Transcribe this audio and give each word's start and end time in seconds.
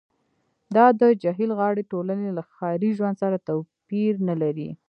دا 0.75 0.85
د 0.99 1.01
جهیل 1.23 1.51
غاړې 1.59 1.83
ټولنې 1.91 2.29
له 2.37 2.43
ښاري 2.53 2.91
ژوند 2.97 3.15
سره 3.23 3.37
توپیر 3.47 4.11
نلري 4.27 4.69